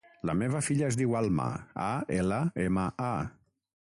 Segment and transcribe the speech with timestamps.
[0.27, 1.45] La meva filla es diu Alma:
[1.87, 1.89] a,
[2.21, 3.13] ela, ema, a.